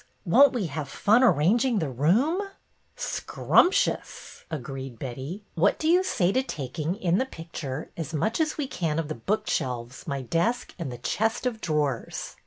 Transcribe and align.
''Won't 0.27 0.53
we 0.53 0.65
have 0.65 0.89
fun 0.89 1.21
arranging 1.21 1.77
the 1.77 1.91
room!"" 1.91 2.41
Scrumptious!" 3.11 4.45
agreed 4.49 4.97
Betty." 4.97 5.43
What 5.53 5.77
do 5.77 5.87
you 5.87 5.97
no 5.97 5.99
BETTY 5.99 6.07
BAIRD'S 6.07 6.15
VENTURES 6.17 6.35
say 6.35 6.41
to 6.41 6.47
taking, 6.47 6.95
in 6.95 7.17
the 7.19 7.25
picture, 7.27 7.91
as 7.95 8.11
much 8.11 8.41
as 8.41 8.57
we 8.57 8.65
can 8.65 8.97
of 8.97 9.09
the 9.09 9.13
book 9.13 9.47
shelves, 9.47 10.07
my 10.07 10.23
desk 10.23 10.73
and 10.79 10.91
the 10.91 10.97
chest 10.97 11.45
of 11.45 11.61
drawers? 11.61 12.37